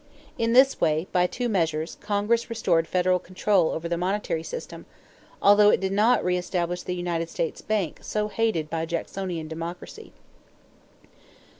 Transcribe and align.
In 0.35 0.53
this 0.53 0.81
way, 0.81 1.05
by 1.11 1.27
two 1.27 1.47
measures 1.47 1.95
Congress 2.01 2.49
restored 2.49 2.87
federal 2.87 3.19
control 3.19 3.69
over 3.69 3.87
the 3.87 3.99
monetary 3.99 4.41
system 4.41 4.87
although 5.43 5.69
it 5.69 5.79
did 5.79 5.91
not 5.91 6.23
reëstablish 6.23 6.83
the 6.83 6.95
United 6.95 7.29
States 7.29 7.61
Bank 7.61 7.99
so 8.01 8.27
hated 8.27 8.67
by 8.67 8.87
Jacksonian 8.87 9.47
Democracy. 9.47 10.11